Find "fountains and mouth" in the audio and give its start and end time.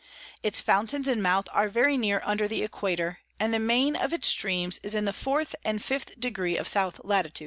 0.59-1.45